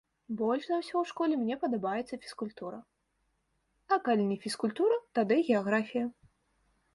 Больш 0.37 0.63
за 0.67 0.77
ўсё 0.77 0.91
ў 0.91 1.03
школе 1.09 1.33
мне 1.41 1.57
падабаецца 1.63 2.19
фізкультура, 2.23 2.79
а 3.95 4.01
калі 4.09 4.23
не 4.31 4.37
фізкультура, 4.47 4.97
тады 5.21 5.35
геаграфія. 5.47 6.05